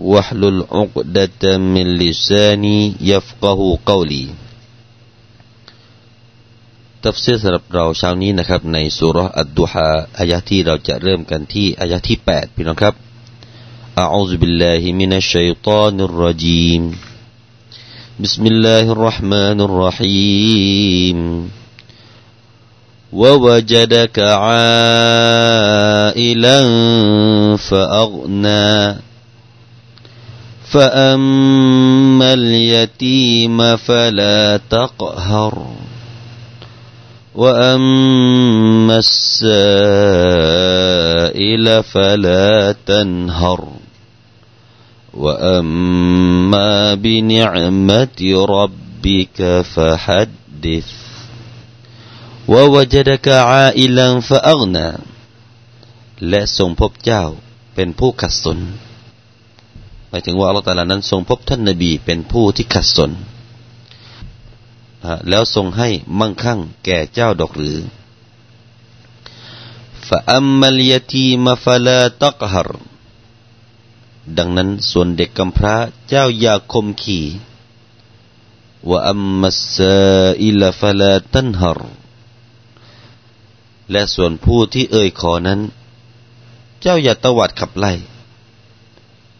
[0.00, 4.26] واحلل عقدة من لساني يفقه قولي
[7.06, 12.94] ตัฟซีรสำหรับเราเช้านี้นะครับในสุรอัดดุฮาอายะที่เราจะเริ่มกันที่อายะที่8พี่น้องครับ
[14.04, 16.82] أعوذ بالله من الشيطان الرجيم
[18.24, 21.18] بسم الله الرحمن الرحيم
[23.12, 24.58] ووجدك عائلا
[27.56, 28.72] فأغنى
[30.72, 35.66] فأما اليتيم فلا تقهر
[37.34, 40.22] وأما السائل
[41.82, 43.68] فلا تنهر
[45.14, 50.90] وأما بنعمة ربك فحدث
[52.48, 54.92] ووجدك عائلا فأغنى
[56.28, 57.24] และทรงพบเจ้า
[57.74, 58.58] เป็นผู้ขัดสน
[60.09, 63.11] หมายถึงว่าอัลลอฮฺตาลานั้นทรงพบท่านนบีเป็นผู้ที่ขัดสน
[65.29, 67.77] แล้วทรงให้มั่งคั่งแก่เจ้าดอกหรือ
[70.07, 72.69] ฟะอัมมัลยตีมฟลาตักฮร
[74.37, 75.75] ดังนั้นส่วนเด็กกำพร้า
[76.09, 77.25] เจ้าอย่าคมขี่
[78.89, 79.79] ว่าอัมมัส
[80.43, 81.79] อิลฟลาตันฮร
[83.91, 85.59] และส่วนผู้ที่เอ่ยขอนั้น
[86.81, 87.93] เจ้าอย่าตวัดขับไล่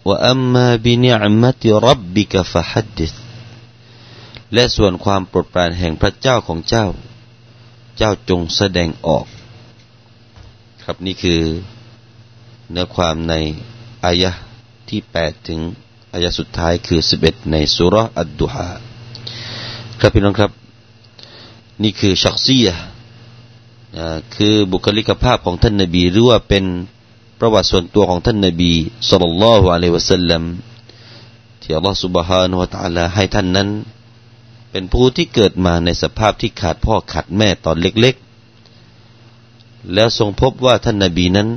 [0.07, 3.13] ว่าอัมมาบินิอัมติรับบิกฟฮัดดิษ
[4.53, 6.85] และส่วนความโปรดปรานแห่งพระเจ้าของเจ้า
[7.97, 9.25] เจ้าจงแสดงออก
[10.83, 11.41] ครับนี่คือ
[12.71, 13.33] เนื้อความใน
[14.05, 14.31] อายะ
[14.89, 15.59] ที่ 8 ถึง
[16.13, 18.69] อายะสุดท้ายคือ 11 ในสุรอัดดุฮา
[19.99, 20.51] ครับพี่น้องครับ
[21.83, 22.69] นี่คือชักซีย
[24.35, 26.65] คือบุคลิกภาพของท่านนบีหรือว่าเป็น
[27.38, 28.72] ประวัติส่วนตัวของท่านนบี
[29.08, 30.42] สุลต่านละฮ์อะลัยวะสัลลัม
[31.62, 33.68] ที่อัลลอฮฺ سبحانه และ تعالى ให้ท่านนั้น
[34.70, 41.48] เป็นผู้ที่เกิดมาในสภาพที่ขาดพ่อขาดแม่ตอนเล็กๆ แล้วทรงพบว่าท่านนาบีนั้น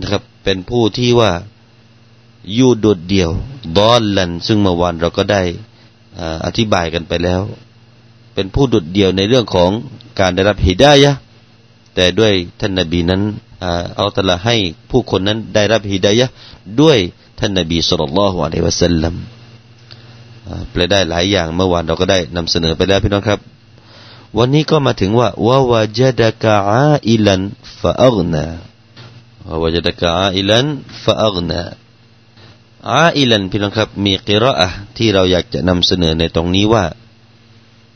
[0.00, 1.30] นะครับ เป็นผู้ที่ว่า
[2.54, 3.30] อยู่โดดเดี่ยว
[3.78, 5.42] ดอนลันซึ่งเมื่อวานเราก็ได้
[6.46, 7.42] อธิบายกันไปแล้ว
[8.34, 9.70] เป็นผู้โดดเดี่ยวในเรื่องของ
[10.20, 11.12] การได้รับฮิดายะ
[11.94, 13.22] แต่ด้วยท่านนาบีนั้น
[13.97, 14.55] เอาตละให้
[14.89, 16.25] ผู้คนนั้นได้รับฮิดายะ
[16.81, 16.97] ด้วย
[17.39, 19.15] ท่านนบีสุลต่านละฮ์อะลัยวะสัลลัม
[20.71, 23.39] แปลได้หลายอย่างเมื่อวานเราก็ได้นำเสนอไปแล้วพี่น้องครับ
[24.37, 27.41] วันนี้ก็มาถึงว่าวาวาจดกะอาอิลัน
[27.81, 28.43] ฟะอักนา
[29.49, 30.65] วาวาจดกะอาอิลัน
[31.03, 31.61] ฟะอักนา
[32.93, 34.67] อาอิลันพี่น้องครับ มีกิรอะ
[34.97, 36.85] ที่เราอยากจะนำเสนอในตรงนี้ว่า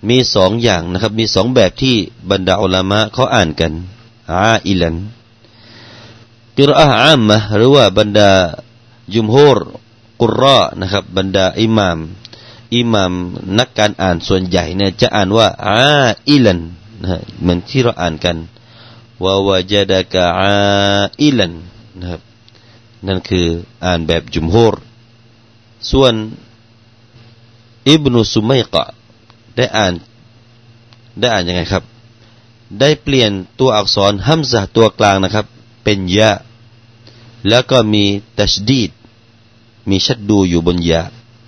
[0.09, 1.95] มีสองอย่างนะครับ มีสองแบบที่
[2.31, 3.73] บรรดาอัลามะเขาอ่านกัน
[4.31, 4.95] อาอิลัน
[6.61, 8.31] กิรอะอามะหรือว่าบรรดา
[9.15, 9.59] ยุมฮูร
[10.21, 11.97] กุรอนะครับ บรรดาอิหมาม
[12.75, 13.13] อิหมาม
[13.59, 15.81] นักการอ่านส่วนใหญ่เนี่ยจะอ่านว่าอา
[16.29, 16.59] อิลัน
[17.01, 18.37] นะเหมือนที่เราอ่านกัน
[19.23, 20.53] วาวาจดะกะอา
[21.21, 21.53] อิลัน
[21.99, 22.21] นะครับ
[23.07, 23.45] นั่นคือ
[23.85, 24.75] อ่านแบบจุมฮูร
[25.91, 26.13] ส่วน
[27.89, 28.83] อิบนุสุมัยกะ
[29.55, 29.93] ได้อ่าน
[31.19, 31.83] ได้อ่านยังไงครับ
[32.79, 35.45] ได้เปลี่ยนตัวอักษรฮัมซะตัวกลางนะครับ
[35.83, 36.31] เป็นยะ
[37.47, 38.03] แล้วก็มี
[38.39, 38.91] ตัชดีด
[39.89, 41.01] มีชัดดูอยู่บนยะ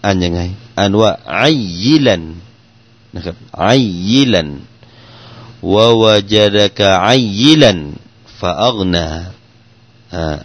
[0.04, 0.42] อ่านยังไง
[0.78, 1.42] อ่านว่าไอ
[1.84, 2.24] ยิลัน
[3.14, 3.66] นะครับไอ
[4.10, 4.50] ยิลัน
[5.74, 6.04] วาว
[6.34, 7.10] จดะกะไอ
[7.40, 7.80] ยิลัน
[8.40, 9.06] ฟาอักนา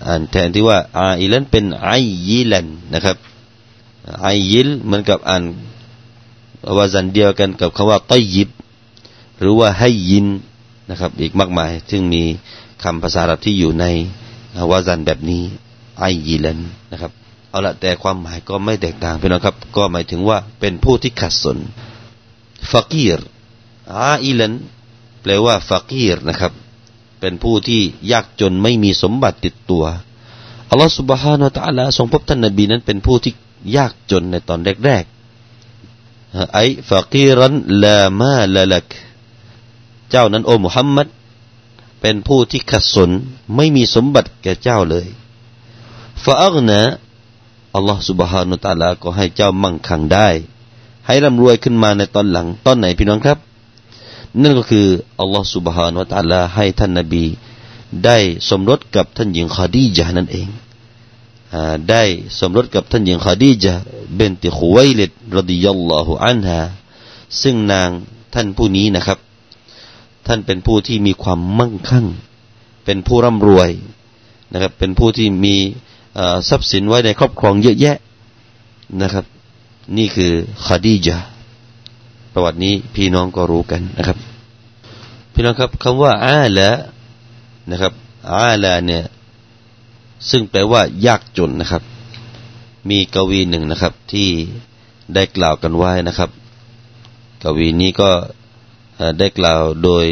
[0.06, 1.88] อ่านแทนที่ว่าไอยิลันเป็นไอ
[2.28, 3.16] ยิลันนะครับ
[4.22, 5.42] ไอยิลเหมือนกับอ่าน
[6.76, 8.50] วาจันเดียวกันกับคำว่าตยิบ
[9.40, 10.26] หรือว่าให้ยิน
[10.90, 12.22] นะครับ อีกมากมาย ซึ่งมี
[12.82, 13.84] คำภาษาอับที่อยู่ใน
[14.71, 15.44] วาจันแบบนี้
[16.00, 16.59] ไอยิลัน
[16.92, 17.12] นะครับ
[17.50, 21.57] เอาละแต่ความหมายก็ไม่แตกต่างพี่น้องครับ ก็หมายถึงว่าเป็นผู้ที่ขัดสน
[22.71, 23.19] ฟักีร
[23.95, 24.53] อาอิลัน
[25.21, 26.51] แปลว่าฟักีรนะครับ
[27.19, 27.81] เป็นผู้ที่
[28.12, 29.83] ยากจนไม่มีสมบัติติดตัว
[30.69, 33.33] อัลลอฮฺ سبحانه และ تعالى ทรงพบท่านนบีนั้นเป็นผู้ที่
[33.77, 37.53] ยากจนในตอนแรกๆไอ้ฟักีรัน
[37.83, 38.88] ลามาลลัก
[40.12, 41.07] เจ้านั้นโอ้มุฮัมมัด
[42.00, 43.10] เป็นผู้ที่ขัดสน
[43.56, 45.06] ไม่มีสมบัติแก่เจ้าเลย
[46.25, 46.81] ฟาอักนะ
[47.75, 50.28] อัลลอฮฺสุบฮานุตาลาก็ให้เจ้ามั่งคั่งได้
[51.06, 53.38] ให้ร่ำรวยขึ้นมาในตอนหลังตอนไหนพี่น้องครับ
[54.43, 54.87] นั่นก็คือ
[55.20, 57.25] อัลลอฮฺสุบฮานุตาลาให้ท่านนบี
[58.04, 58.19] ได้
[58.49, 60.49] สมรสกับท่านหญิงคาดีจานั่นเอง
[61.90, 62.02] ได้
[62.38, 63.72] สมรสกับท่านหญิงคาดีจา
[64.16, 66.60] เบนติขุไวลิดรดิยัลลอฮุอันฮา
[67.42, 67.90] ซึ่งนาง
[68.34, 69.19] ท่านผู้นี้นะครับ
[70.26, 72.06] ท่านเป็นผู้ที่มีความมั่งคั่ง
[72.84, 73.70] เป็นผู้ร่ำรวย
[74.52, 75.56] นะครับ เป็นผู้ที่มี
[76.49, 77.96] ทรัพย์สินไว้ในครอบครองเยอะแยะ
[79.02, 79.25] นะครับ
[79.96, 80.32] นี่คือ
[80.67, 81.19] คดีจา
[82.32, 84.19] ประวัตินี้พี่น้องก็รู้กันนะครับ
[85.32, 86.70] พี่น้องครับคำว่าอาละ
[87.70, 87.93] นะครับ
[88.32, 89.05] อาละเนี่ย
[90.31, 91.82] ซึ่งแปลว่ายากจนนะครับ
[92.90, 94.28] มีกวีหนึ่งนะครับที่
[95.14, 96.31] ได้กล่าวกันไว้นะครับ
[97.43, 98.11] กวีนี้ก็
[99.19, 100.06] ได้กล่าวโดย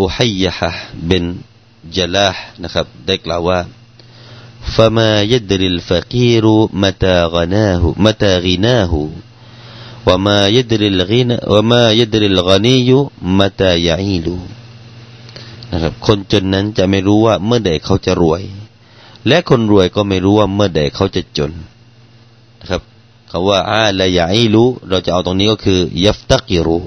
[0.00, 0.70] อุฮัยยะฮะ
[1.06, 1.24] เป็น
[1.96, 3.60] จลาห์นะครับ ได้กล่าวว่า
[4.74, 6.44] فما يدري الفقير
[6.82, 8.92] متى غناه متى غناه
[10.06, 12.88] وما يدري الغنى وما يدري الغني
[13.22, 14.26] متى يعيل
[15.72, 18.42] นะครับคนจนนั้นจะไม่รู้ว่าเมื่อใดเขาจะรวย
[19.26, 21.52] และคนรวยก็ไม่รู้ว่าเมื่อใดเขาจะจน
[22.60, 22.82] นะครับ
[23.30, 26.78] คาว่าอาละยาอิรู้เราจะเอาตรงนี้ก็คือยัฟตักิรู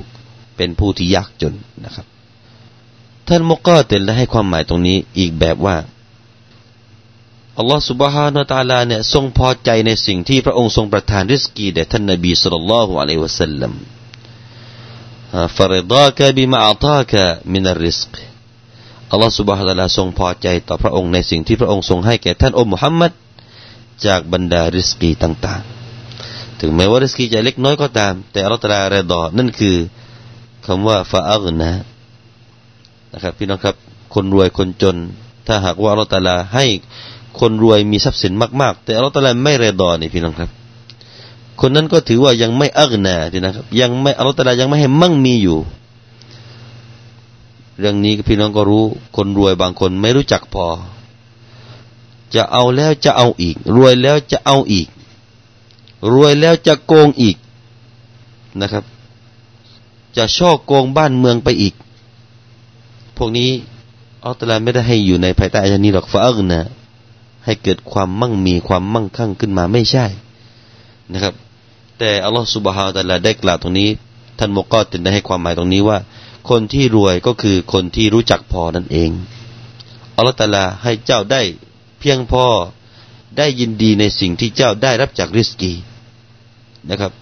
[0.58, 2.06] เป็นผู้ที่ยากจนนะครับ
[3.28, 5.76] ท่านมุกก็เต็นแลให้ความหมายตรงนี้อีกแบบว่า
[7.58, 13.72] อัลลอฮฺสุบฮานาตาลาเนี่ยทรงพอใจในสิ่งที่พระองค์ทรงประทานริสกีแด่ท่านนบีสุลต่านละฮ์อะลัยวะสัลลัม
[15.56, 17.22] ฟริดากะบิมาอัตากะ
[17.52, 18.12] มินัรริสก
[19.12, 23.12] อัลลอฮฺสุบฮานาตาลาทรงพอใจต่อพระองค์ในสิ่งที่พระองค์ทรงให้แก่ท่านอุมุฮัมมัด
[24.06, 25.62] จากบรรดาริสกีต่าง
[26.10, 29.76] ๆ ถึงแม้ว่าริสกีจะเล็กน้อยก็ตาม แต่อัลลอฮฺตาลาเรดอนั่นคือ
[30.68, 31.70] คำว่าฟาอักนะ
[33.12, 33.76] นะครับ พี่น้องครับ
[34.14, 34.96] คนรวยคนจน
[35.46, 36.66] ถ้าหากว่าอัลลอฮฺตาลาให้
[37.40, 40.50] คนรวยมีทรัพย์สินมาก ๆ แต่อัลลอฮฺตาลาไม่เรดอนี่พี่น้องครับ
[41.60, 45.58] คนนั้นก็ถือว่ายังไม่อักนาทีนะครับ ยังไม่อัลลอฮฺตาลายังไม่ให้มั่งมีอยู่
[47.78, 48.84] เรื่องนี้พี่น้องก็รู้
[49.16, 50.66] คนรวยบางคนไม่รู้จักพอ
[52.34, 54.88] จะเอาแล้วจะเอาอีก รวยแล้วจะเอาอีก
[56.12, 57.36] รวยแล้วจะโกงอีก
[58.60, 58.84] นะครับ
[60.18, 61.74] จะช่อโกงบ้านเมืองไปอีก
[63.16, 63.50] พวกนี้
[64.24, 66.60] อัลตลาไม่ได้ให้อยู่ในภายใต้อานี้หรอกฟาอักนะ
[67.44, 70.06] ให้เกิดความมั่งมีความมั่งคั่งขึ้นมาไม่ใช่
[71.12, 71.34] นะครับ
[71.98, 73.88] แต่อัลลอฮฺสุบฮาวตะลาได้กล่าวตรงนี้
[74.38, 75.98] ท่านมกอตินได้ให้ความหมายตรงนี้ว่า
[76.48, 79.10] คนที่รวยก็คือคนที่รู้จักพอนั่นเอง
[80.16, 81.42] อัลลอฮฺตาลาให้เจ้าได้
[82.00, 82.44] เพียงพอ
[83.38, 85.72] ได้ยินดีในสิ่งที่เจ้าได้รับจากริสกี
[86.90, 87.12] นะครับ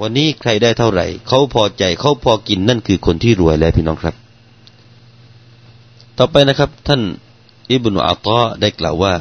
[0.00, 4.14] วันนี้ใครได้เท่าไหร่ เขาพอใจเขาพอกินนั่นคือคนที่รวยแล้วพี่น้องครับ
[6.18, 7.02] ต่อไปนะครับ ท่าน
[7.72, 9.14] อิบนุอัตาได้กล่าวว่า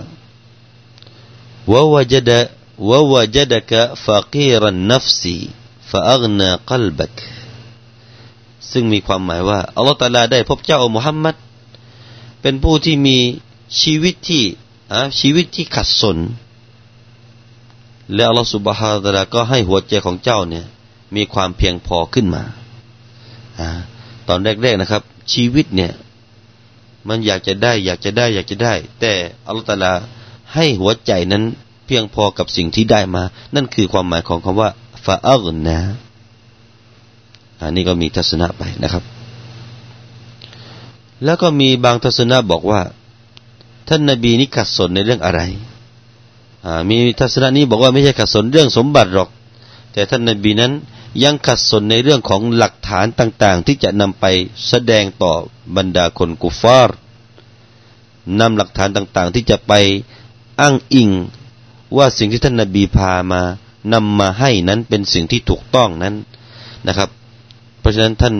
[1.71, 2.39] วะวะจดะ
[2.89, 5.37] วะวะจดะกะฟากีรันนัฟซี
[5.89, 7.15] ฟาอักนากัลบัก
[8.71, 11.35] ซึ่งมีความหมายว่าอัลลอฮฺตาลาได้พบเจ้ามุฮัมมัด
[12.41, 13.17] เป็นผู้ที่มี
[13.81, 14.43] ชีวิตที่
[15.19, 16.17] ชีวิตที่ขัดสน
[18.13, 20.65] และอัลลอฮฺสุบฮาตาลาก็ให้หัวใจของเจ้าเนี่ย
[21.15, 22.43] มีความเพียงพอขึ้นมา
[23.59, 23.61] อ
[24.27, 25.01] ตอนแรกๆนะครับ
[25.33, 25.91] ชีวิตเนี่ย
[27.07, 29.13] มันอยากจะได้ อยากจะได้ อยากจะได้ แต่
[29.45, 29.93] อัลลอฮฺตาลา
[30.53, 31.43] ให้หัวใจนั้น
[31.85, 33.23] เพียงพอกับสิ่งที่ได้มา
[33.55, 34.69] นั่นคือความหมายของคำว่า
[35.05, 35.77] ฟาอัลนะ
[37.61, 39.03] อันนี้ก็มีทัศนะไปนะครับ
[41.23, 42.81] แล้วก็มีบางทัศนะบอกว่า
[43.89, 45.41] ท่านนาบีนี่ขัดสนในเรื่องอะไร
[46.89, 49.29] มีทัศนะนี้บอกว่าไม่ใช่ขัดสนเรื่องสมบัติหรอก
[49.93, 50.73] แต่ท่านนบีนั้น
[51.23, 54.25] ยังขัดสนในเรื่องของหลักฐานต่างๆ ที่จะนำไป
[54.67, 55.33] แสดงต่อ
[55.75, 56.97] บรรดาคนกุฟาร์
[58.39, 59.73] นำหลักฐานต่างๆ ที่จะไป
[60.61, 61.09] อ้างอิง
[61.97, 63.41] ว่าสิ่งที่ท่านนบีพามา
[63.93, 66.15] นำมาให้นั้นเป็นสิ่งที่ถูกต้องนั้น
[66.87, 67.09] นะครับ
[67.79, 68.35] เพราะฉะนั้นท่าน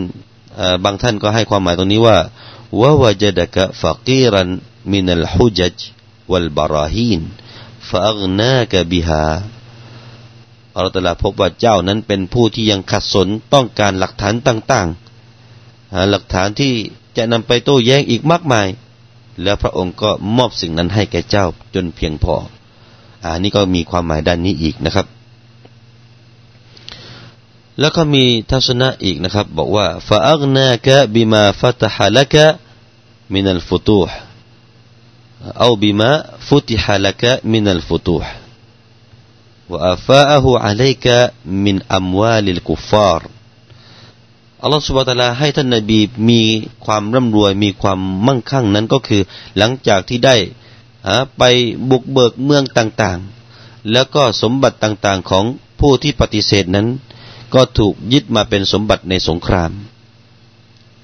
[0.84, 2.18] บางท่านก็ให้ความหมายตรงนี้ว่า
[2.82, 4.50] วะวะจดะกะฟักีรัน
[4.92, 5.78] มินัลฮุจัจ
[6.32, 7.22] วัลบาราฮีน
[7.90, 9.26] ฟะอักนากะบิฮา
[10.76, 16.74] อัลตลาพบว่าเจ้านั้นเป็นผู้ที่ยังขัดสนต้องการหลักฐานต่างๆหลักฐานที่
[17.18, 18.68] จะนำไปโต้แย้งอีกมากมาย
[19.44, 22.36] แล้วพระองค์ก็มอบสิ่งนั้นให้แก่เจ้าจนเพียงพอ
[23.24, 25.08] อ่านี่ก็มีความหมายด้านนี้อีกนะครับ
[27.80, 32.46] แล้วก็มีทัศนะอีกนะครับ บอกว่าฟาอักนากะบิมาฟัตฮะละกะ
[33.34, 43.28] من الفتوح أو بما فتح لك من الفتوح وأفاءه عليك من أموال الكفار
[44.62, 46.42] อัลลอฮฺสุบะตะลาให้ท่านนบีมี
[46.86, 49.22] ความร่ำรวยมีความมั่งคั่งนั้นก็คือ
[49.58, 50.36] หลังจากที่ได้
[51.38, 51.44] ไป
[51.90, 55.46] บุกเบิกเมืองต่างๆ แล้วก็สมบัติต่างๆของ
[55.80, 56.88] ผู้ที่ปฏิเสธนั้น
[57.54, 59.72] ก็ถูกยึดมาเป็นสมบัติในสงคราม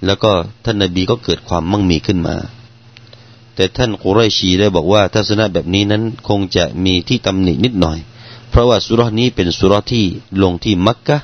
[0.05, 0.31] แล้วก็
[0.65, 2.35] ท่านนบีก็เกิดความมั่งมีขึ้นมา
[3.55, 7.97] แต่ท่านกุไรชีได้บอกว่าทัศนะแบบนี้นั้นคงจะมีที่ตำหนินิดหน่อย
[8.49, 10.05] เพราะว่าสุรนี้เป็นสุรที่
[10.41, 11.17] ลงที่มักกะ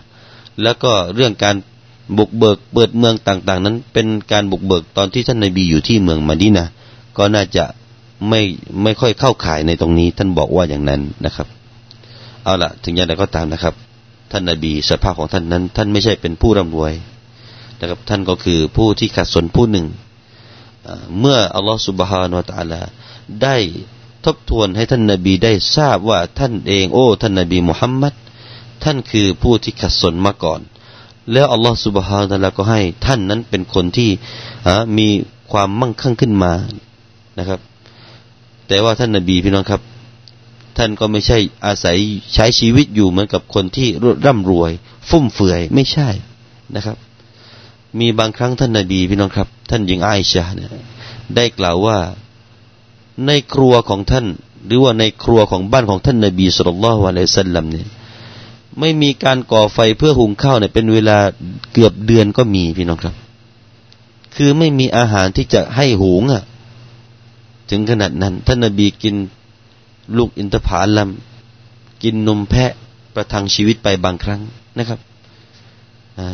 [0.64, 1.56] แล้วก็เรื่องการ
[2.18, 6.68] บุกเบิกเปิดเมืองต่างๆ นั้น เป็นการบุกเบิกตอนที่ท่านนบีอยู่ที่เมืองมาดีนะ
[7.18, 7.66] ก็น่าจะ
[8.30, 8.42] ไม่
[8.84, 11.48] ไม่ค่อยเข้าข่ายในตรงนี้ ท่านบอกว่าอย่างนั้นนะครับ
[12.44, 13.74] เอาละถึงอย่างไรก็ตามนะครับ
[14.32, 16.94] ท่านนบีสภาพของท่านนั้น ท่านไม่ใช่เป็นผู้ร่ำรวย
[17.80, 19.86] นะครับ ท่านก็คือผู้ที่ขัดสนผู้หนึ่ง
[21.20, 22.82] เมื่ออัลลอฮฺสุบฮานาตะลา
[23.44, 23.58] ได้
[24.26, 28.14] ทบทวนให้ท่านนบีได้ทราบว่าท่านเองโอ้ ท่านนบีมุฮัมมัด
[28.84, 30.62] ท่านคือผู้ที่ขัดสนมาก่อน
[31.32, 34.10] แล้วอัลลอฮฺสุบฮานาตะลาก็ให้ท่านนั้นเป็นคนที่
[34.98, 35.08] มี
[35.52, 36.54] ความมั่งคั่งขึ้นมา
[37.40, 37.60] นะครับ
[38.68, 39.82] แต่ว่าท่านนบีพี่น้องครับ
[40.78, 41.98] ท่านก็ไม่ใช่อาศัย
[42.34, 43.88] ใช้ชีวิตอยู่เหมือนกับคนที่
[44.26, 44.72] ร่ำรวย
[45.10, 46.10] ฟุ่มเฟือยไม่ใช่
[46.76, 46.98] นะครับ
[48.00, 50.70] มีบางครั้งท่านนบีพี่น้องครับ ท่านหญิงไอชาเนี่ย
[51.36, 51.98] ได้กล่าวว่า
[53.26, 54.26] ในครัวของท่าน
[54.66, 57.88] หรือว่าในครัวของบ้านของท่านนบีสุลต่านละวะลัยสัลลัมเนี่ย
[58.80, 61.18] ไม่มีการก่อไฟเพื่อหุงข้าวเนี่ยเป็นเวลา
[61.74, 63.16] เกือบเดือนก็มีพี่น้องครับ
[64.36, 66.44] คือไม่มีอาหารที่จะให้หุงอะ
[67.70, 69.16] ถึงขนาดนั้น ท่านนบีกิน
[70.18, 71.10] ลูกอินทผลัม
[72.04, 72.72] กินนมแพะ
[73.14, 74.42] ประทังชีวิตไปบางครั้ง
[74.78, 75.00] นะครับ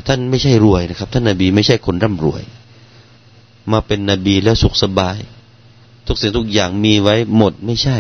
[0.08, 2.44] ท่านไม่ใช่รวยนะครับ ท่านนบีไม่ใช่คนร่ำรวย
[3.72, 5.18] มาเป็นนบีแล้วสุขสบาย
[6.08, 7.98] ทุกสิ่งทุกอย่างมีไว้หมดไม่ใช่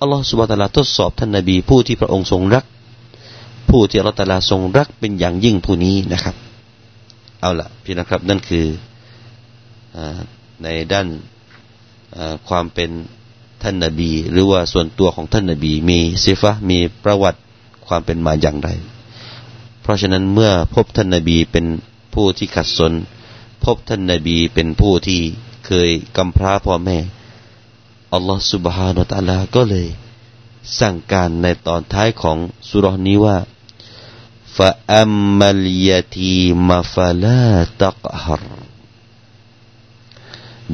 [0.00, 2.64] อัลลอฮฺสุบะตาลาทดสอบท่านนบีผู้ที่พระองค์ทรงรัก
[3.70, 6.34] ผู้ที่อัลลอฮฺตาลาทรงรักเป็นอย่างยิ่งผู้นี้นะครับ
[7.40, 8.66] เอาละพี่นะครับนั่นคือ
[9.96, 9.98] อ
[10.62, 11.06] ในด้าน
[12.48, 12.90] ความเป็น
[13.62, 17.40] ท่านนาบี หรือว่าส่วนตัวของท่านนาบี มีซิฟะมีประวัติ
[17.86, 18.70] ความเป็นมาอย่างไร
[19.88, 21.66] ราะฉะนั้นเมื่อพบท่านนาบีเป็น
[22.14, 22.92] ผู้ที่ขัดสน
[23.64, 25.20] พบท่านนาบีเป็นผู้ที่
[25.66, 26.98] เคยกำพร้าพ่อแม่
[28.12, 29.88] อัลลอฮฺสุบฮานาตะลาก็เลย
[30.78, 33.36] สั่งการในตอนท้ายของสุรนี้ว่า
[34.56, 37.52] ฟะอัมมัลยาตีมาฟาลา
[37.82, 38.42] ตักฮร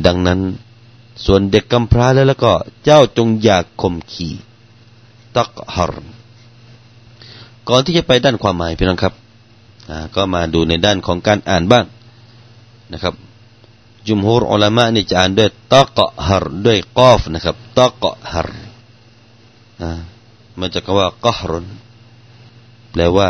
[0.04, 0.40] ดังนั้น
[1.24, 2.52] ส่วนเด็กกำพร้าแล้วแล้วก็
[2.84, 4.28] เจ้าจงอยากข่มขี
[5.36, 5.94] ตักฮร
[7.68, 9.14] ก่อนที่จะไปด้านความหมายพี่น้องครับ
[10.14, 11.84] ก็มาดูในด้านของการอ่านบ้าง
[12.92, 13.14] นะครับ
[14.06, 18.48] จุมฮูรอัลามะนี่จะอ่านด้วยตักฮารด้วยกอฟนะครับตักฮาร
[20.58, 21.66] มันจะกว่ากฮรน
[22.90, 23.28] แปลว่า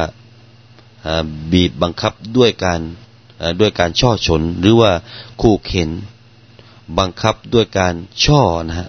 [1.52, 2.80] บีบบังคับด้วยการ
[3.60, 4.90] ด้วยการช่อชน หรือว่า
[5.40, 5.90] คู่เข็น
[6.98, 8.88] บังคับด้วยการช่อนะฮะ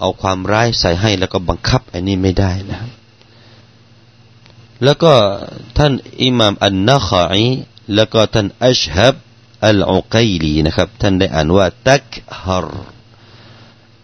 [0.00, 2.90] เอาความร้ายใส่ให้แล้วก็บังคับอันนี้ไม่ได้นะครับ
[4.84, 5.14] แล้วก็
[5.78, 5.92] ท่าน
[6.22, 7.42] อิหม่ามอันนาคอย
[7.94, 9.14] แล้วก็ท่านอัชฮับ
[9.66, 12.08] อัลอุกัยลีนะครับท่านได้อ่านว่าตัก
[12.42, 12.68] ฮาร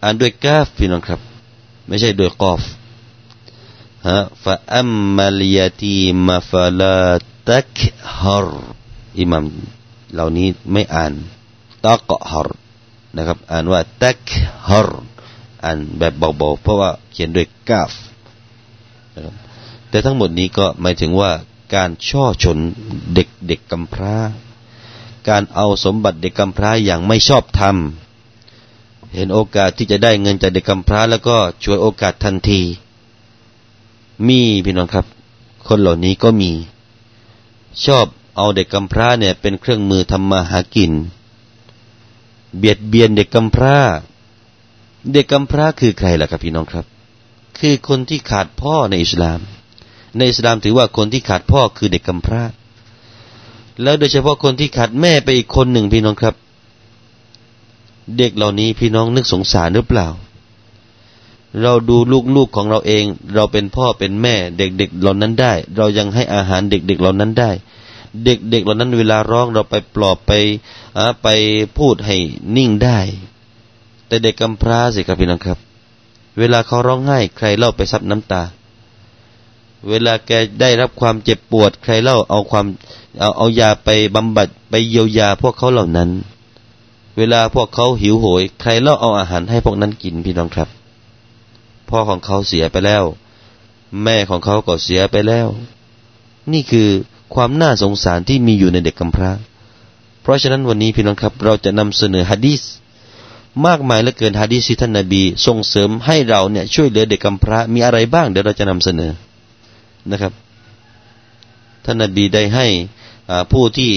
[0.03, 1.19] อ่านด้วยกาฟพี่น้องครับ
[1.87, 2.63] ไม่ใช่ด้วยกอฟ
[4.07, 6.97] ฮะฟะอัมมัลยาตีมาฟาลา
[7.51, 7.77] ตัก
[8.19, 8.49] ฮาร
[9.19, 9.45] อิหม่าม
[10.13, 11.13] เหล่านี้ไม่อ่าน
[11.85, 12.49] ตักฮาร
[13.17, 14.23] นะครับ อ่านว่าตัก
[14.69, 15.01] ฮอร์
[15.63, 17.91] อ่านแบบเบาๆเพราะว่าเขียนด้วยกาฟ
[19.15, 19.35] นะครับ
[19.93, 21.31] แต่ทั้งหมดนี้ก็หมายถึงว่า
[21.75, 22.57] การช่อชน
[23.13, 24.15] เด็กเด็กกำพร้า
[25.29, 27.75] การเอาสมบัติเด็กกำพร้าอย่างไม่ชอบธรรม
[29.13, 32.61] เห็นโอกาสที่จะได้เงินจากเด็กกำพร้าแล้วก็ช่วยโอกาสทันที
[34.27, 35.05] มีพี่น้องครับ
[35.67, 36.51] คนเหล่านี้ก็มี
[37.85, 38.05] ชอบ
[38.37, 40.91] เอาเด็กกำพร้าเนี่ยเป็นเครื่องมือทำมาหากิน
[42.57, 43.77] เบียดเบียนเด็กกำพร้า
[45.11, 46.85] เด็กกำพร้าคือใครล่ะครับพี่น้องครับ
[47.59, 49.41] คือคนที่ขาดพ่อในอิสลาม
[50.17, 52.43] ในอิสลามถือว่าคนที่ขาดพ่อคือเด็กกำพร้า
[53.81, 56.35] แล้วโดยเฉพาะคนที่ขาดแม่ไปอีกคนหนึ่งพี่น้องครับ
[58.17, 60.07] เด็กเหล่านี้พี่น้องนึกสงสารหรือเปล่า
[61.61, 61.97] เราดู
[62.35, 63.03] ลูกๆของเราเอง
[63.35, 67.51] เราเป็นพ่อเป็นแม่เด็กๆเหล่านั้นได้ เรายังให้อาหารเด็กๆเหล่านั้นได้
[68.25, 70.31] เด็กๆเหล่านั้นเวลาร้องเราไปปลอบไป
[71.23, 71.27] ไป
[71.77, 72.15] พูดให้
[72.55, 72.99] นิ่งได้
[74.07, 75.57] แต่เด็กกำพร้าสิครับพี่น้องครับ
[76.39, 78.43] เวลาเขาร้องไห้ใครเล่าไปซับน้ำตา
[79.89, 82.65] เวลาแกได้รับความเจ็บปวด ใครเล่าเอาความ
[83.19, 86.09] เอาเอายาไปบำบัดไปเยียวยาพวกเขาเหล่านั้น
[87.17, 90.69] เวลาพวกเขาหิวโหย ใครเล่าเอาอาหารให้พวกนั้นกินพี่น้องครับ
[91.89, 93.03] พ่อของเขาเสียไปแล้ว
[94.03, 95.47] แม่ของเขาก็เสียไปแล้ว
[96.51, 96.89] นี่คือ
[97.33, 99.31] ความน่าสงสารที่มีอยู่ในเด็กกำพร้า
[100.21, 102.61] เพราะฉะนั้นวันนี้พี่น้องครับเราจะนำเสนอฮะดีษ
[103.65, 109.11] มากมายเหลือเกินฮะดีสิท่านนบีส่งเสริมให้เราเนี่ยช่วยเหลือเด็กกำพร้ามีอะไรบ้างเดี๋ยวเราจะนำเสนอ
[110.11, 110.33] นะครับ
[111.85, 112.67] ท่านนบีได้ให้
[113.51, 113.91] ผู้ที่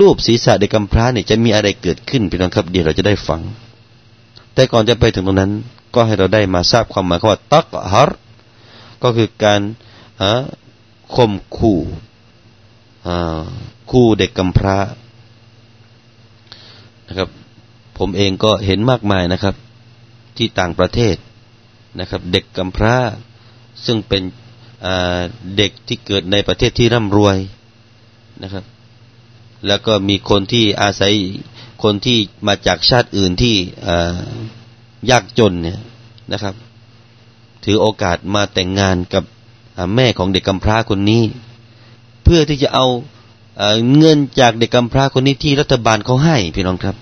[0.00, 3.40] รูปศีรษะเด็กกำพร้าเนี่ยจะมีอะไรเกิดขึ้นพี่น้องครับเดี๋ยวเราจะได้ฟัง
[4.54, 5.52] แต่ก่อนจะไปถึงตรงนั้น
[5.94, 8.18] ก็ให้เราได้มาทราบความหมายว่าตักฮาร์
[9.02, 9.60] ก็คือการ
[11.14, 11.80] ข่มขู่
[13.90, 14.78] คู่เด็กกำพร้า
[17.08, 17.28] นะครับ
[17.98, 19.54] ผมเองก็เห็นมากมายนะครับ
[20.36, 21.16] ที่ต่างประเทศ
[22.00, 22.96] นะครับ เด็กกำพร้า
[23.86, 24.22] ซึ่งเป็น
[25.56, 27.36] เด็กที่เกิดในประเทศที่ร่ำรวย
[28.42, 28.64] นะครับ
[29.66, 31.12] แล้วก็มีคนที่อาศัย
[31.82, 33.54] คนที่มาจากชาติอื่นที่
[35.10, 35.78] ยากจนเนี่ย
[36.32, 36.54] นะครับ
[37.64, 39.24] ถือโอกาสมาแต่งงานกับ
[39.94, 41.22] แม่ของเด็กกำพร้าคนนี้
[42.24, 42.86] เพื่อที่จะเอา
[43.98, 46.96] เงินจากเด็กกำพร้าคนนี้ที่รัฐบาลเขาให้พี่น้องครับ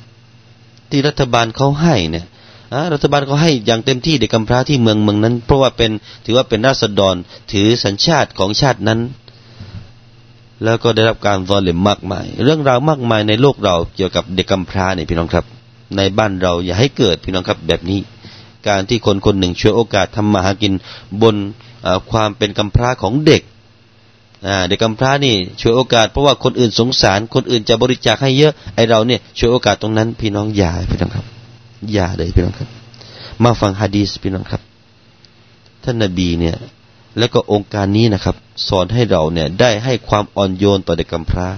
[0.90, 2.26] ที่รัฐบาลเขาให้เนี่ย
[2.92, 5.90] รัฐบาลเขาให้อย่างเต็มที่เด็กกำพร้าที่เมืองเมืองนั้น เพราะว่าเป็น
[6.24, 7.16] ถือว่าเป็นราษฎร
[7.52, 9.00] ถือสัญชาติของชาตินั้น
[10.64, 15.44] แล้วก็ได้รับการวอลเลมมากมาย เรื่องราวมากมายในโลกเราเกี่ยวกับเด็กกำพร้าเนี่ยพี่น้องครับ
[15.96, 18.00] ในบ้านเราอย่าให้เกิดพี่น้องครับแบบนี้
[18.68, 20.72] การที่คนคนหนึ่งช่วยโอกาสทำมาหากิน
[21.22, 21.36] บน
[22.10, 23.42] ความเป็นกำพร้าของเด็ก
[24.68, 31.35] เด็กกำพร้านี่ช่วยโอกาสเพราะว่าคนอื่นสงสาร คนอื่นจะบริจาคให้เยอะไอเราเนี่ยช่วยโอกาสตรงนั้นพี่น้องอย่าพี่น้องครับ
[31.92, 32.68] อย่าเลยพี่น้องครับ
[33.44, 34.62] มาฟังฮะดีสพี่น้องครับ
[35.84, 36.56] ท่านนบีเนี่ย
[37.18, 38.36] แล้วก็องค์การนี้นะครับ
[38.68, 41.48] สอนให้เราเนี่ย ได้ให้ความอ่อนโยนต่อเด็กกำพร้า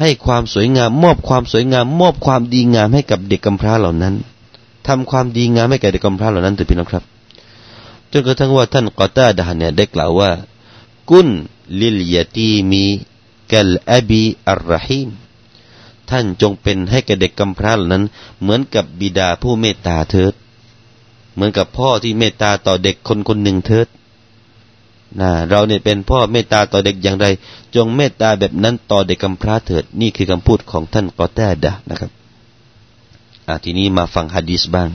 [0.00, 4.14] ให้ความสวยงาม มอบความสวยงาม มอบความดีงามให้กับเด็กกำพร้าเหล่านั้น
[4.86, 7.04] ทำความดีงามให้แก่เด็กกำพร้าเหล่านั้นแต่พี่น้องครับ
[8.12, 10.30] จนกระทั่งว่าท่านกอตาดาเนี่ยได้กล่าวว่า
[11.10, 11.28] กุน
[11.80, 12.84] ลิลยาตีมี
[13.52, 15.08] กัลอบีอัลรหีม
[16.14, 18.04] ท่านจงเป็นให้แก่เด็กกำพร้าเหล่านั้น
[18.40, 20.34] เหมือนกับบิดาผู้เมตตาเถิด
[21.34, 23.88] เหมือนกับพ่อที่เมตตาต่อเด็กคนคนหนึ่งเถิด
[25.20, 27.26] นะเราเนี่ยเป็นพ่อเมตตาต่อเด็กอย่างไร
[27.74, 32.10] จงเมตตาแบบนั้นต่อเด็กกำพร้าเถิด นี่คือคำพูดของท่านกอแตดะนะครับ
[33.48, 34.88] อ่าทีนี้มาฟังฮะดีสบ้าง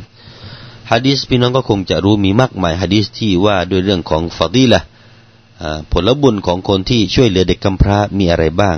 [0.91, 4.82] ฮะดีสพี่น้องก็คงจะรู้มีมากมายฮะดีสที่ว่าด้วยเรื่องของฟาดีละ
[5.91, 8.78] ผลบุญของคนที่ช่วยเหลือเด็กกำพร้ามีอะไรบ้าง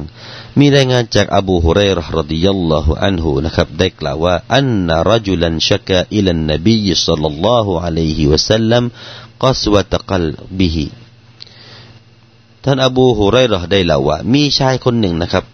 [0.60, 8.84] มีรายงานจากอบูฮุเรย์รดิยัลลอฮุอันฮูนะครับได้กล่าวว่าอันนรจุลันชักอิลันนบีสัลลัลลอฮุอะลัยฮิวะสัลลัม
[9.44, 10.26] กัสวะตะกล
[10.58, 10.88] บิฮิ
[12.64, 15.46] ท่านอบูฮุเรย์รได้เล่าว่า มีชายคนหนึ่งนะครับ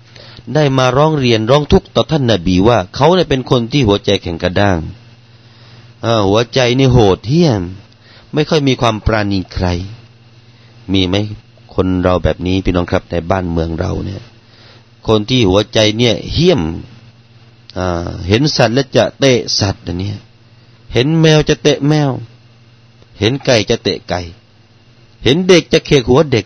[0.53, 4.77] ได้มาร้องเรียนร้องทุกข์ต่อท่านนบีว่า เขาเนี่ยเป็นคนที่หัวใจแข็งกระด้าง
[6.27, 7.61] หัวใจนี่โหดเหี้ยม
[8.33, 9.67] ไม่ค่อยมีความปราณีใคร
[10.93, 11.15] มีไหม
[11.75, 14.21] คนเราแบบนี้พี่น้องครับในบ้านเมืองเราเนี่ย
[15.07, 16.61] คนที่หัวใจเนี่ยเหี้ยม
[18.27, 20.11] เห็นสัตว์แล้วจะเตะสัตว์อันนี้
[20.93, 22.11] เห็นแมวจะเตะแมว
[23.19, 24.21] เห็นไก่จะเตะไก่
[25.23, 26.45] เห็นเด็กจะเคหัวเด็ก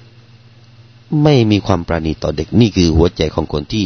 [1.24, 3.86] ไม่มีความปราณีต่อเด็ก นี่คือหัวใจของคนที่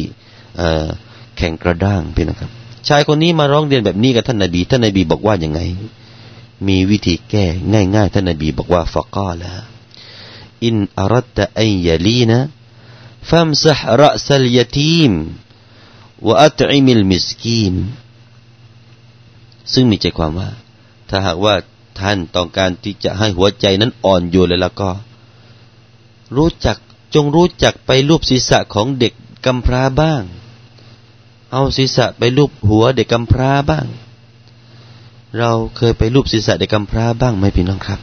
[1.36, 2.50] แข็งกระด้างพี่นะครับ
[2.88, 5.60] ชายคนนี้มาร้องเรียนแบบนี้กับท่านนาบี ท่านนาบีบอกว่ายังไง
[6.68, 7.44] มีวิธีแก้
[7.94, 9.75] ง่ายๆ ท่านนาบีบอกว่าฟะกาละอินอา
[11.13, 12.39] รัตอัยยลีนะ
[13.29, 15.13] فامسح رأس اليتيم
[16.27, 17.75] وأطعم المسكين
[19.73, 20.49] ซึ่งมีใจความว่า
[21.09, 21.55] ถ้าหากว่า
[21.99, 24.89] ท่านต้องการที่จะให้หัวใจนั้นอ่อนโยนเลยแล้วก็
[26.37, 26.77] รู้จัก
[27.15, 29.13] จงรู้จักไปรูปศีรษะของเด็ก
[29.45, 30.23] กำพร้าบ้าง
[31.51, 33.85] เอาศีรษะไปรูปหัวเด็กกำพร้าบ้าง
[35.37, 37.99] เราเคยไปรูปศีรษะเด็กกำพร้าบ้างไหมพี่น้องครับ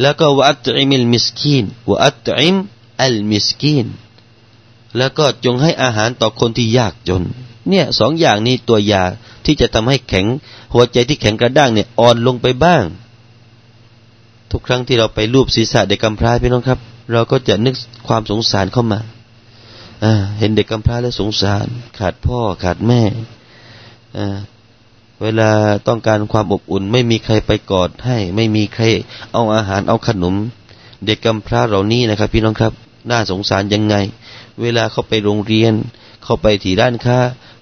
[0.00, 2.56] แล้วก็وأطعم المسكين وأطعم
[3.02, 3.86] المسكين
[4.96, 7.22] แล้วก็จงให้อาหารต่อคนที่ยากจน
[7.68, 9.02] เนี่ยสองอย่างนี้ตัวยา
[9.44, 10.26] ที่จะทำให้แข็ง
[10.72, 12.84] หัวใจที่แข็งกระด้างเนี่ยอ่อนลงไปบ้าง
[14.50, 16.78] ทุกครั้งที่เราไปลูบศีรษะเด็กกำพร้าพี่น้องครับ
[17.12, 17.74] เราก็จะนึก
[18.06, 19.00] ความสงสารเข้ามา
[20.38, 21.66] เห็นเด็กกำพร้าแล้วสงสาร
[21.98, 23.02] ขาดพ่อขาดแม่
[25.22, 25.50] เวลา
[25.88, 28.84] ต้องการความอบอุ่น ไม่มีใครไปกอดให้ ไม่มีใคร
[29.32, 30.34] เอาอาหารเอาขนม
[31.04, 32.72] เด็กกำพร้าเหล่านี้นะครับ พี่น้องครับ
[33.10, 33.94] น่าสงสารยังไง
[34.62, 35.72] เวลาเขาไปโรงเรียน
[36.24, 37.18] เขาไปที่ร้านค้า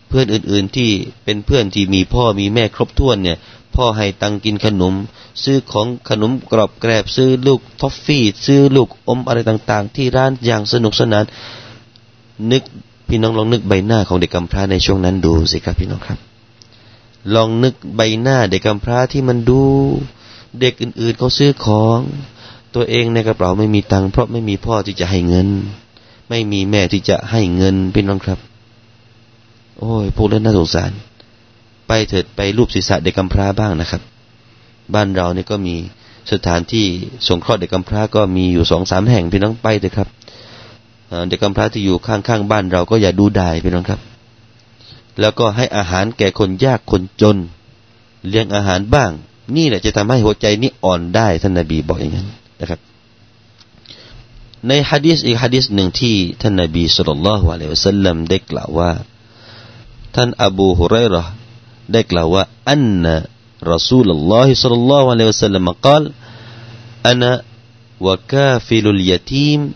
[0.08, 0.90] เพื่อนอื่น ๆ ที่
[1.24, 3.38] เป็นเพื่อนที่มีพ่อมีแม่ครบถ้วนเนี่ย
[3.76, 4.94] พ่อให้ตังกินขนม
[5.42, 11.24] ซื้อของขนมกรอบแกรบซื้อลูกทอฟฟี่ ซื้อลูกอมอะไรต่าง ๆ ที่ร้านอย่างสนุกสนาน
[12.52, 12.62] นึก
[13.08, 16.29] พี่น้องลองนึกใบหน้าของเด็กกำพร้าในช่วงนั้นดูสิครับพี่น้องครับ
[17.34, 19.62] ลองนึกใบหน้าเด็กกำพร้าที่มันดู
[20.60, 21.98] เด็กอื่นๆเขาซื้อของ
[22.74, 25.48] ตัวเองในกระเป๋าไม่มีตังค์เพราะไม่มีพ่อที่จะให้เงิน
[26.30, 28.38] ไม่มีแม่ที่จะให้เงินพี่น้องครับ
[29.78, 30.90] โอ้ยพวกนั้นน่าสงสาร
[31.88, 34.02] ไปเถิดไปรูปศีรษะเด็กกำพร้าบ้างนะครับ
[34.94, 35.74] บ้านเราเนี่ยก็มี
[36.32, 36.86] สถานที่
[37.28, 40.08] สงเคราะห์เด็กกำพร้าก็มีอยู่สองสามแห่งพี่น้องไปเถอะครับ
[41.28, 44.00] เด็กกำพร้าที่อยู่ข้างๆบ้านเราก็อย่าดูดายพี่น้องครับ
[45.19, 47.37] แล้วก็ให้อาหารแก่คนยากคนจน
[48.27, 49.11] เลี้ยงอาหารบ้าง
[49.55, 52.27] นี่แหละจะทำให้หัวใจนี้อ่อนได้ท่านนบีบอกอย่างนั้น
[52.59, 52.79] นะครับ
[54.67, 58.91] ในฮะดีษอีกฮะดีษหนึ่งที่ท่านนบีสุลต่านละฮ์วะลัยฮิวสัลลัมได้กล่าวว่า
[60.15, 61.23] ท่านอบูฮุไรรอ
[61.91, 63.15] ได้กล่าวว่าอันนะ
[63.63, 66.11] رسول الله صلى الله عليه وسلم قال
[67.05, 67.41] أنا
[68.01, 69.73] وكافل اليتيم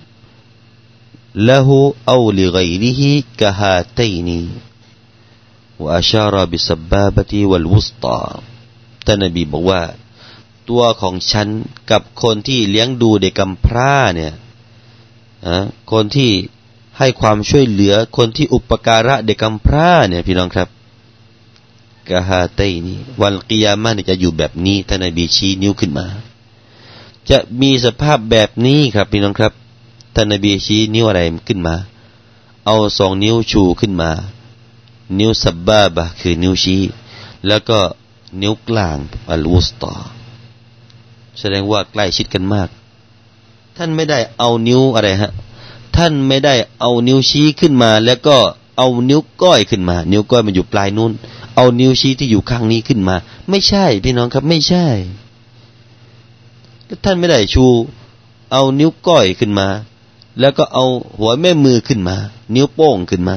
[1.35, 4.29] له أو لغيره كهاتين
[5.83, 8.19] وأشار بسبابة والوسطى
[9.05, 9.81] ท่านนบีบอกว่า
[10.69, 11.47] ตัวของฉัน
[11.91, 14.33] กับคนที่เลี้ยงดูเด็กกำพร้าเนี่ย
[15.91, 16.31] คนที่
[16.97, 20.69] ให้ความช่วยเหลือคนที่อุปการะเด็กกำพร้าเนี่ยพี่น้องครับ
[22.09, 26.07] กะฮาเตนีวันกิยามะเนี่ยจะอยู่แบบนี้ท่านนบีชี้นิ้วขึ้นมา
[27.29, 29.53] จะมีสภาพแบบนี้ครับพี่น้องครับ
[30.15, 31.75] ท่านนบีชี้นิ้วอะไรขึ้นมา
[32.65, 34.11] เอาสองนิ้วชูขึ้นมา
[35.18, 36.82] นิ้วสับบาบะคือนิ้วชี้
[37.46, 37.78] แล้วก็
[38.42, 38.98] นิ้วกลาง
[39.30, 39.94] อัลวุสตอ
[41.38, 42.68] แสดงว่าใกล้ชิดกันมาก
[43.76, 45.32] ท่านไม่ได้เอานิ้วอะไรฮะ
[45.96, 48.36] ท่านไม่ได้เอานิ้วชี้ขึ้นมา แล้วก็
[48.78, 51.12] เอานิ้วก้อยขึ้นมา นิ้วก้อยมันอยู่ปลายนู้น
[51.56, 53.16] เอานิ้วชี้ที่อยู่ข้างนี้ขึ้นมา
[53.50, 54.86] ไม่ใช่พี่น้องครับไม่ใช่
[57.04, 57.66] ท่านไม่ได้ชู
[58.52, 59.68] เอานิ้วก้อยขึ้นมา
[60.40, 60.84] แล้วก็เอา
[61.18, 62.16] หัวแม่มือขึ้นมา
[62.54, 63.36] นิ้วโป้งขึ้นมา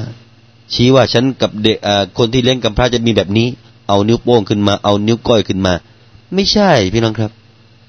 [0.73, 1.77] ชี้ว่าฉันกับเด็ก
[2.17, 3.47] คนที่เลี้ยงกำพร้าจะมีแบบนี้
[3.87, 5.73] เอานิ้วโป้งขึ้นมา เอานิ้วก้อยขึ้นมา
[6.33, 7.31] ไม่ใช่พี่น้องครับ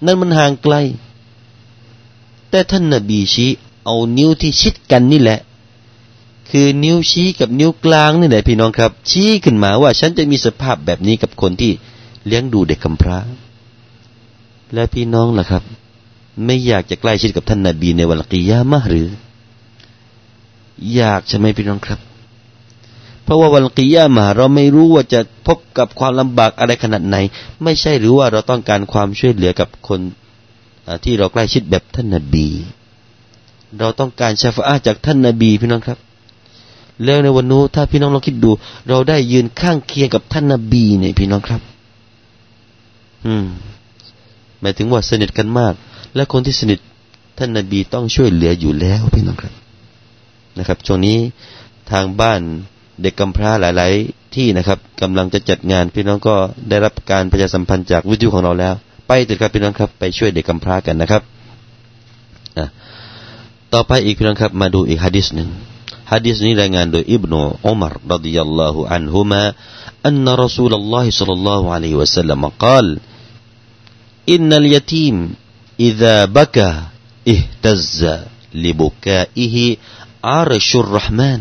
[0.05, 0.75] นั่นมันห่างไกล
[2.51, 3.51] แต่ท่านนบีชี้
[3.85, 5.41] เอานิ้วที่ชิดกันนี่แหละ
[6.51, 11.73] คือนิ้วชี้กับนิ้วกลางนี่แหละพี่น้องครับ ชี้ขึ้นมาว่าฉันจะมีสภาพแบบนี้กับคนที่
[12.27, 13.19] เลี้ยงดูเด็กกำพร้า
[14.75, 15.63] และพี่น้องล่ะครับ
[16.45, 19.07] ไม่อยากจะใกล้ชิดกับท่านนาบีในวันกิยามะหรือ
[20.95, 22.01] อยากใช่ไหมพี่น้องครับ
[23.29, 27.17] เพราะว่าวันกิยามะเราไม่รู้ว่าจะพบกับความลำบากอะไรขนาดไหน
[27.63, 30.01] ไม่ใช่หรือว่าเราต้องการความช่วยเหลือกับคน
[31.05, 32.49] ที่เราใกล้ชิดแบบท่านนาบี
[33.79, 35.99] เราต้องการชาฟาจากท่านนาบีพี่น้องครับ
[37.05, 38.51] แล้วในวันนู้ถ้าพี่น้องลองคิดดู
[38.89, 41.61] เราได้ยืนข้างเคียงกับท่านนาบีเนี่ยพี่น้องครับ
[43.27, 43.47] อืม
[44.61, 45.75] หมายถึงว่าสนิทกันมาก
[46.15, 46.79] และคนที่สนิท
[47.39, 49.55] ท่านนาบีต้องช่วยเหลืออยู่แล้วพี่น้องครับ
[50.59, 51.19] นะครับช่วงนี้
[51.91, 52.41] ทางบ้าน
[53.03, 56.37] เด็กกำพร้าหลาย ๆ ที่นะครับกำลังจะจัดงาน พี่น้องก็
[56.69, 58.75] ได้รับการประชาสัมพันธ์จากวิทยุของเราแล้ว
[59.07, 61.23] ไปเถิดครับพี่น้องครับ ไปช่วยเด็กกำพร้ากันนะครับ
[63.73, 65.49] ต่อไปอีกพี่น้องครับ มาดูอีกฮะดิษหนึ่ง
[66.13, 69.43] ฮะดิษนี้รายงานโดยอิบนุอุมารรดิยัลลอฮุอันฮุมะ
[70.07, 72.87] อันนรสูลลอฮิสัลลัลลอฮุอะลัยฮิวะสัลลัมกล่าว
[74.33, 75.17] อินนัลยะทีม
[75.89, 76.73] إذا بكى
[77.35, 78.01] اهتز
[78.65, 79.57] لبكائه
[80.25, 81.41] عرش الرحمن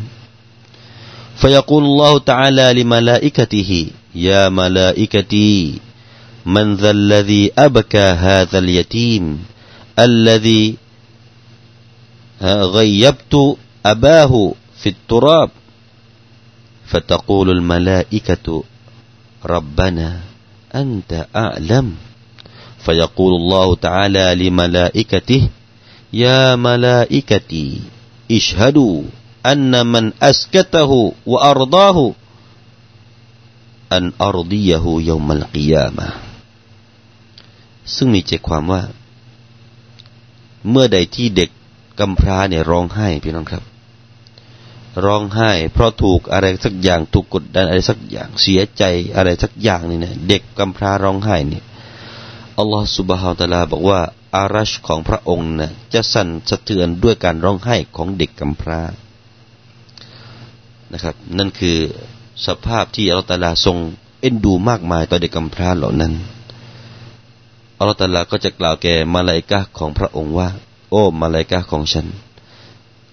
[1.38, 5.80] فيقول الله تعالى لملائكته يا ملائكتي
[6.46, 9.46] من ذا الذي أبكى هذا اليتيم؟
[10.00, 10.76] الذي
[12.44, 15.50] غيبت أباه في التراب.
[16.88, 18.64] فتقول الملائكة
[19.46, 20.20] ربنا
[20.76, 21.96] أنت أعلم.
[22.80, 25.50] فيقول الله تعالى لملائكته
[26.14, 27.82] يا ملائكتي
[28.32, 29.02] اشهدوا.
[29.53, 30.91] أن من أسكته
[31.27, 31.99] وأرضاه
[33.97, 36.09] أن أرضيه يوم القيامة
[37.95, 38.83] ซึ่งมีใจความว่า
[40.71, 41.51] เมื่อใดที่เด็ก
[42.01, 43.65] กำพร้าเนี่ยร้องไห้พี่น้องครับ
[45.05, 48.83] ร้องไห้ เพราะถูกอะไรสักอย่างถูกกดดันอะไรสักอย่างเสียใจ
[49.17, 51.65] อะไรสักอย่างนี่นะเด็กกำพร้าร้องไห้เนี่ย
[52.59, 54.01] อัลลอฮฺสุบฮาวตะลาบอกว่า
[54.37, 58.81] อารัชของพระองค์นะจะสั่นสะเทือนด้วยการร้องไห้ของเด็กกำพร้า
[60.94, 61.78] นะครับ นั่นคือ
[62.46, 63.78] สภาพที่อัลตะลาทรง
[64.22, 66.14] เอ็นดูมากมายต่อเด็กกำพร้าเหล่านั้น
[67.80, 70.48] อัลตะลาก็จะกล่าวแก่มาลายกาของพระองค์ว่า
[70.90, 72.08] โอ้มาลายกาของฉัน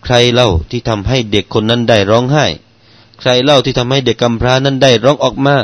[0.04, 2.46] ใครเล่าที่ทำให้เด็กคนนั้นได้ร้องไห้
[3.20, 5.56] ใครเล่าที่ทำให้เด็กกำพร้านั้นได้ร้องออกมา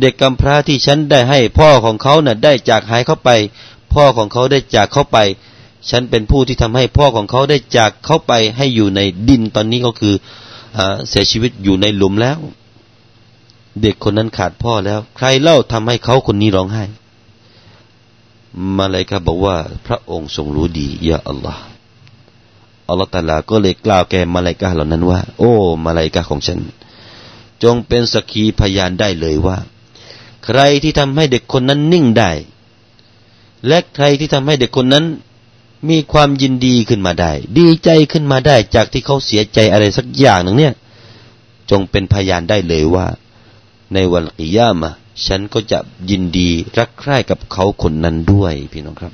[0.00, 3.30] เด็กกำพร้าที่ฉันได้ให้พ่อของเขานะ่ะได้จากหายเข้าไป
[3.94, 5.18] พ่อของเขาได้จากเข้าไป
[5.90, 10.14] ฉันเป็นผู้ที่ทำให้พ่อของเขาได้จากเข้าไปให้อยู่ในดินตอนนี้ก็คือ
[11.08, 12.38] เสียชีวิตอยู่ในหลุมแล้ว
[13.82, 16.84] เด็กคนนั้นขาดพ่อแล้ว ใครเล่าทำให้เขาคนนี้ร้องไห้
[18.76, 19.56] มาเลยครับอกว่า
[19.86, 21.62] พระองค์ทรงรู้ดียาอัลลอฮ์
[22.88, 25.52] อัลลอฮฺตาลาก็เลยกล่าวแก่มาลายกาเหล่านั้นว่า โอ้
[25.84, 26.58] มาลายกาของฉัน
[27.62, 29.56] จงเป็นสักขีพยานได้เลยว่า
[30.44, 32.30] ใครที่ทำให้เด็กคนนั้นนิ่งได้
[33.66, 35.04] และใครที่ทำให้เด็กคนนั้น
[35.88, 40.74] มีความยินดีขึ้นมาได้ ดีใจขึ้นมาได้จากที่เขาเสียใจอะไรสักอย่างหนึ่งเนี่ย
[41.70, 43.06] จงเป็นพยานได้เลยว่า
[43.94, 44.90] ในวันกิยามะ
[45.26, 45.78] ฉันก็จะ
[46.10, 49.12] ยินดีรักใคร่กับเขาคนนั้นด้วย พี่น้องครับ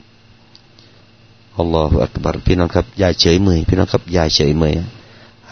[1.58, 4.74] อัลลอฮฺอักบารพี่น้องครับอย่าเฉยเมยพี่น้องครับอย่าเฉยเมย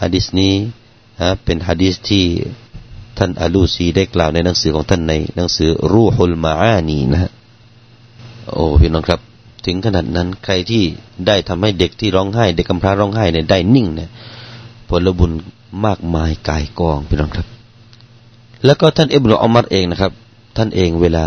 [0.01, 0.53] ฮะดิษนี้
[1.21, 2.25] ฮะเป็นฮะดิษที่
[3.17, 7.31] ท่านอาลูซีได้กล่าวในหนังสือของท่านในหนังสือรูฮุลมาอานีนะฮะ
[8.53, 9.19] โอ้พี่น้องครับ
[9.65, 10.83] ถึงขนาดนั้น ใครที่
[11.27, 14.09] ได้ทำให้เด็กที่ร้องไห้ เด็กกำพร้าร้องไห้เนี่ยได้นิ่งเนี่ย
[14.89, 15.31] ผลบุญ
[15.85, 17.47] มากมายกายกองพี่น้องครับ
[18.65, 20.11] แล้วก็ท่านอิบนุอัมัดเองนะครับ
[20.57, 21.25] ท่านเองเวลา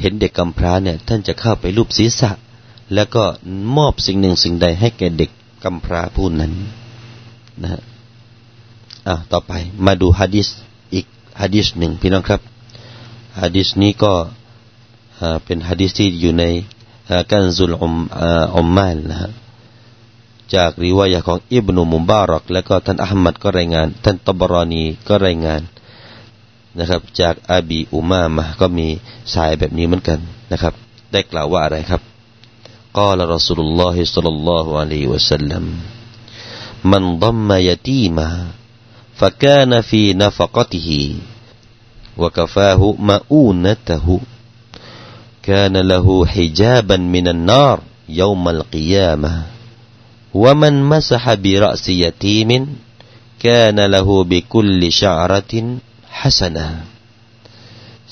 [0.00, 2.30] เห็นเด็กกำพร้าเนี่ย ท่านจะเข้าไปรูปศีรษะ
[2.94, 3.24] แล้วก็
[3.76, 5.30] มอบสิ่งหนึ่งสิ่งใดให้แก่เด็ก
[5.64, 6.52] กำพร้าผู้นั้น
[7.62, 7.80] นะฮะ
[9.06, 9.52] อ่าต่อไป
[9.86, 10.48] มาดูฮะดิษ
[10.94, 11.06] อีก
[11.40, 12.40] ฮะดิษหนึ่งพี่น้องครับ
[13.40, 14.12] ฮะดิษนี้ก็
[15.44, 16.44] เป็นฮะดิษที่อยู่ใน
[17.31, 17.93] กันซุลอุม
[18.57, 19.31] อุมมาลนะฮะ
[20.55, 25.61] จากริวายะของอิบนุมุบารักและก็ท่านอัลมัดก็รายงานท่านตบรานีก็รายงาน
[26.79, 28.87] นะครับจากอาบีอุมามะก็มี
[29.33, 30.19] สายแบบนี้เหมือนกัน
[30.51, 30.73] นะครับ
[31.11, 32.01] ได้กล่าวว่าอะไรครับ
[32.99, 35.63] قال رسول الله صلى الله عليه وسلم
[36.85, 38.29] من ضم يتيما
[39.19, 40.89] فكان في نفقته
[42.17, 44.19] وكفاه مؤونته
[45.47, 47.77] كان له حجابا من النار
[48.09, 49.33] يوم القيامة
[50.33, 52.51] ومن مسح برأس يتيم
[53.43, 55.53] كان له بكل شعرة
[56.19, 56.67] حسنة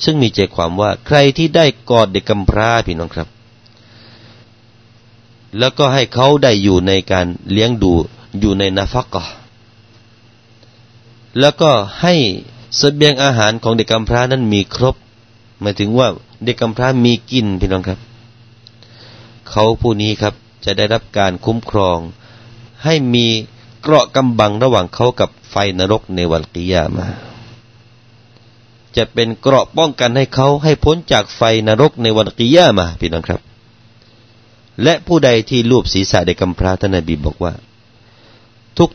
[0.03, 3.27] ซึ่งมีใจความว่าใครที่ได้กอดเด็กกำพร้าพี่น้องครับ
[5.57, 7.93] แล้วก็ให้เขาได้อยู่ในการเลี้ยงดู
[8.39, 9.23] อยู่ในนาฟักกะ
[11.39, 12.13] แล้วก็ให้
[12.79, 14.95] สเสบียงอาหารของเด็กกำพร้านั้นมีครบ
[15.61, 16.07] หมายถึงว่า
[16.44, 17.98] เด็กกำพร้ามีกินพี่น้องครับ
[19.50, 21.98] เขาผู้นี้ครับจะได้รับการคุ้มครอง
[22.84, 23.26] ให้มี
[23.82, 27.06] เกราะกำบังระหว่างเขากับไฟนรกในวันกิยามา
[28.96, 33.40] จะเป็นเกราะป้องกันให้เขาให้พ้นจากไฟนรกในวันกิยามาพี่น้องครับ
[34.82, 37.52] และผู้ใดที่ลูบศีรษะเด็กกำพร้าท่านนบีบอกว่า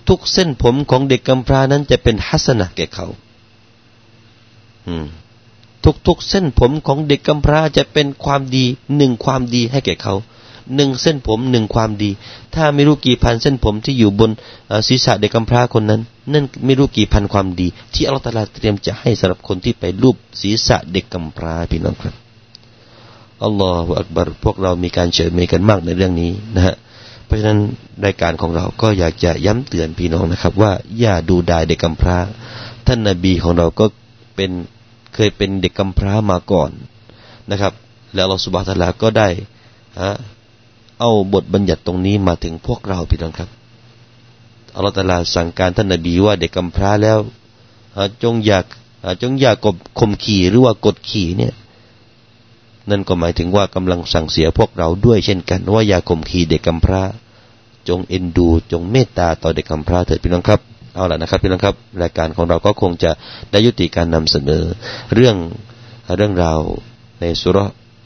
[0.09, 3.07] ทุกๆเส้นผมของเด็กกำพร้านั้นจะเป็นฮัสนะแก่เขา
[4.87, 5.05] อืม
[6.07, 8.65] ทุกๆเส้นผมของเด็กกำพร้าจะเป็นความดี
[8.97, 10.15] หนึ่งความดีให้แก่เขา
[10.75, 12.11] หนึ่งเส้นผมหนึ่งความดี
[12.55, 14.31] ถ้าไม่รู้กี่พันเส้นผมที่อยู่บน
[14.87, 16.01] ศีรษะเด็กกำพร้าคนนั้น
[16.33, 22.15] นั่นไม่รู้กี่พันความดี ที่อัลลอฮฺเตรียมจะให้สำหรับคนที่ไปรูปศีรษะเด็กกำพร้าพี่น้องครับ
[23.43, 26.75] อัลลอฮฺอักบารพวกเรามีการเฉยเมยกันมากในเรื่องนี้นะฮะ
[27.25, 27.59] เพราะฉะนั้น
[28.05, 32.17] รายการของเราก็อยากจะย้ำเตือนพี่น้องนะครับ ว่าอย่าดูดายเด็กกำพร้า
[32.87, 33.85] ท่านนาบีของเราก็
[34.35, 34.51] เป็น
[35.13, 36.71] เคยเป็นเด็กกำพร้ามาก่อน
[37.51, 37.73] นะครับ
[38.15, 39.27] แล้วเราสุบาตลาก็ได้
[40.01, 40.11] ฮะ
[40.99, 43.49] เอาบทบัญญัติตรงนี้มาถึงพวกเราพี่น้องครับ
[44.75, 47.19] อัลลอฮฺตาลาสั่งการท่านนบีว่าเด็กกำพร้าแล้ว
[48.23, 48.65] จงอยาก
[49.21, 51.53] จงอยากกบข่มขี่หรือว่ากดขี่เนี่ย
[52.89, 57.01] นั่นก็หมายถึงว่ากำลังสั่งเสียพวกเราด้วยเช่นกัน ว่าอย่าข่มขี่เด็กกำพร้า
[57.89, 60.61] จงเอ็นดูจงเมตตาต่อเด็กกำพร้าเถิดพี่น้องครับ
[60.95, 63.11] เอาละนะครับพี่น้องครับรายการของเราก็คงจะ
[63.51, 64.63] ได้ยุติการนำเสนอ
[65.13, 65.35] เรื่อง
[66.15, 66.59] เรื่องราว
[67.21, 67.57] ในสุร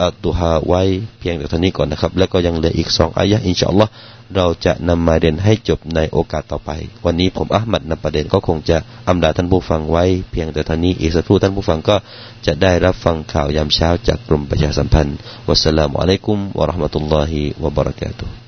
[0.02, 0.82] อัตุฮาไว้
[1.20, 3.92] เพียงแต่เท่านี้ก่อนนะครับ แล้วก็ยังเหลืออีกสองอายะอินชาอัลลอฮ์
[4.36, 6.72] เราจะนำมาเรียนให้จบในโอกาสต่อไป
[7.06, 11.96] วันนี้ผมอัลมัดนำประเด็นก็คงจะอำลาท่านผู้ฟังไว้ เพียงแต่เท่านี้อีกสักครู่ท่านผู้ฟังก็
[12.46, 15.18] จะได้รับฟังข่าวยามเช้าจากกรมประชาสัมพันธ์
[15.48, 18.45] วัสสลามุอะลัยกุมวะราะห์มะตุลลอฮิวะบะเราะกาตุฮ์